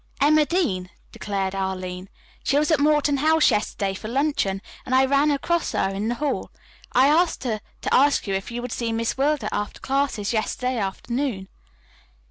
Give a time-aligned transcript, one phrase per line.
[0.19, 2.09] "Emma Dean," declared Arline.
[2.43, 6.15] "She was at Morton House yesterday for luncheon, and I ran across her in the
[6.15, 6.49] hall.
[6.91, 10.79] I asked her to ask you if you would see Miss Wilder after classes yesterday
[10.79, 11.49] afternoon."